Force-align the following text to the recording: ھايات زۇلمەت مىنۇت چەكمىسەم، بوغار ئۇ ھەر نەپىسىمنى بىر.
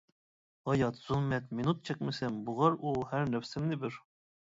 ھايات 0.69 0.97
زۇلمەت 1.01 1.53
مىنۇت 1.61 1.85
چەكمىسەم، 1.91 2.43
بوغار 2.51 2.81
ئۇ 2.83 2.99
ھەر 3.15 3.33
نەپىسىمنى 3.37 3.83
بىر. 3.87 4.05